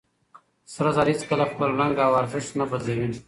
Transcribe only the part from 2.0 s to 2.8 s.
او ارزښت نه